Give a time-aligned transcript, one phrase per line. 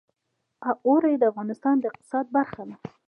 [0.87, 2.75] اوړي د افغانستان د اقتصاد برخه ده.